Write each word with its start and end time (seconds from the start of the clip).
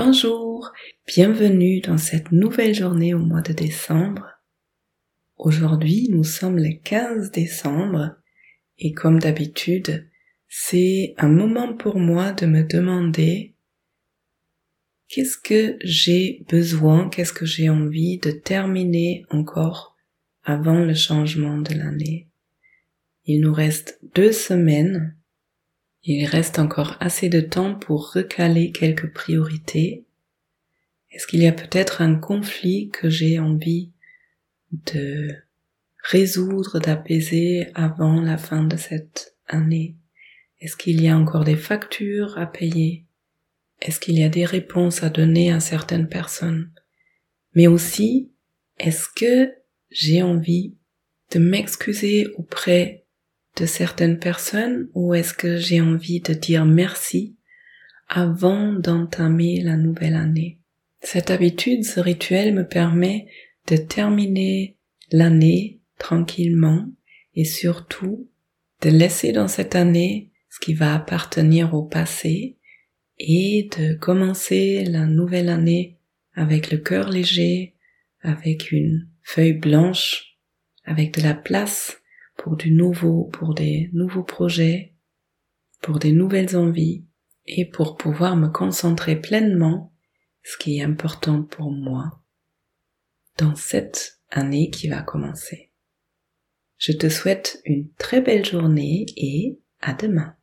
Bonjour, 0.00 0.72
bienvenue 1.08 1.80
dans 1.80 1.98
cette 1.98 2.30
nouvelle 2.30 2.72
journée 2.72 3.14
au 3.14 3.18
mois 3.18 3.40
de 3.40 3.52
décembre. 3.52 4.28
Aujourd'hui, 5.36 6.06
nous 6.12 6.22
sommes 6.22 6.58
le 6.58 6.80
15 6.84 7.32
décembre 7.32 8.14
et 8.78 8.92
comme 8.92 9.18
d'habitude, 9.18 10.08
c'est 10.48 11.14
un 11.18 11.26
moment 11.26 11.74
pour 11.74 11.98
moi 11.98 12.30
de 12.30 12.46
me 12.46 12.62
demander 12.62 13.56
qu'est-ce 15.08 15.36
que 15.36 15.76
j'ai 15.82 16.44
besoin, 16.48 17.08
qu'est-ce 17.08 17.32
que 17.32 17.44
j'ai 17.44 17.68
envie 17.68 18.18
de 18.18 18.30
terminer 18.30 19.26
encore 19.30 19.96
avant 20.44 20.78
le 20.78 20.94
changement 20.94 21.58
de 21.58 21.74
l'année? 21.74 22.28
Il 23.24 23.40
nous 23.40 23.52
reste 23.52 23.98
deux 24.14 24.30
semaines 24.30 25.17
il 26.14 26.24
reste 26.24 26.58
encore 26.58 26.96
assez 27.00 27.28
de 27.28 27.42
temps 27.42 27.74
pour 27.74 28.12
recaler 28.12 28.72
quelques 28.72 29.12
priorités. 29.12 30.06
Est-ce 31.10 31.26
qu'il 31.26 31.42
y 31.42 31.46
a 31.46 31.52
peut-être 31.52 32.00
un 32.00 32.14
conflit 32.14 32.88
que 32.88 33.10
j'ai 33.10 33.38
envie 33.38 33.90
de 34.86 35.34
résoudre, 36.02 36.78
d'apaiser 36.80 37.68
avant 37.74 38.22
la 38.22 38.38
fin 38.38 38.64
de 38.64 38.78
cette 38.78 39.36
année? 39.48 39.96
Est-ce 40.60 40.78
qu'il 40.78 41.02
y 41.02 41.08
a 41.08 41.16
encore 41.16 41.44
des 41.44 41.56
factures 41.56 42.38
à 42.38 42.46
payer? 42.46 43.04
Est-ce 43.82 44.00
qu'il 44.00 44.18
y 44.18 44.24
a 44.24 44.30
des 44.30 44.46
réponses 44.46 45.02
à 45.02 45.10
donner 45.10 45.52
à 45.52 45.60
certaines 45.60 46.08
personnes? 46.08 46.70
Mais 47.54 47.66
aussi, 47.66 48.30
est-ce 48.78 49.08
que 49.14 49.52
j'ai 49.90 50.22
envie 50.22 50.74
de 51.32 51.38
m'excuser 51.38 52.28
auprès 52.38 53.04
de 53.58 53.66
certaines 53.66 54.18
personnes 54.18 54.88
ou 54.94 55.14
est-ce 55.14 55.34
que 55.34 55.56
j'ai 55.56 55.80
envie 55.80 56.20
de 56.20 56.32
dire 56.32 56.64
merci 56.64 57.36
avant 58.08 58.72
d'entamer 58.72 59.60
la 59.62 59.76
nouvelle 59.76 60.14
année? 60.14 60.58
Cette 61.00 61.30
habitude, 61.30 61.84
ce 61.84 62.00
rituel 62.00 62.54
me 62.54 62.66
permet 62.66 63.26
de 63.66 63.76
terminer 63.76 64.76
l'année 65.10 65.80
tranquillement 65.98 66.86
et 67.34 67.44
surtout 67.44 68.28
de 68.82 68.90
laisser 68.90 69.32
dans 69.32 69.48
cette 69.48 69.74
année 69.74 70.30
ce 70.50 70.60
qui 70.60 70.74
va 70.74 70.94
appartenir 70.94 71.74
au 71.74 71.82
passé 71.82 72.56
et 73.18 73.68
de 73.76 73.94
commencer 73.94 74.84
la 74.84 75.06
nouvelle 75.06 75.48
année 75.48 75.98
avec 76.34 76.70
le 76.70 76.78
cœur 76.78 77.10
léger, 77.10 77.74
avec 78.22 78.70
une 78.70 79.08
feuille 79.22 79.54
blanche, 79.54 80.38
avec 80.84 81.14
de 81.14 81.22
la 81.22 81.34
place 81.34 81.97
pour 82.38 82.56
du 82.56 82.70
nouveau, 82.70 83.24
pour 83.24 83.52
des 83.52 83.90
nouveaux 83.92 84.22
projets, 84.22 84.94
pour 85.82 85.98
des 85.98 86.12
nouvelles 86.12 86.56
envies 86.56 87.04
et 87.44 87.66
pour 87.66 87.96
pouvoir 87.96 88.36
me 88.36 88.48
concentrer 88.48 89.20
pleinement 89.20 89.92
ce 90.42 90.56
qui 90.56 90.78
est 90.78 90.82
important 90.82 91.42
pour 91.42 91.70
moi 91.70 92.22
dans 93.36 93.54
cette 93.54 94.20
année 94.30 94.70
qui 94.70 94.88
va 94.88 95.02
commencer. 95.02 95.72
Je 96.78 96.92
te 96.92 97.08
souhaite 97.08 97.60
une 97.64 97.90
très 97.94 98.20
belle 98.20 98.46
journée 98.46 99.04
et 99.16 99.58
à 99.80 99.92
demain. 99.92 100.37